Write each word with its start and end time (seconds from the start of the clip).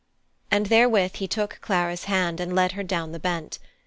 And 0.49 0.65
therewith 0.65 1.17
he 1.17 1.27
took 1.27 1.59
Clara's 1.61 2.05
hand, 2.05 2.39
and 2.39 2.55
led 2.55 2.71
her 2.71 2.81
down 2.81 3.11
the 3.11 3.19
bent. 3.19 3.59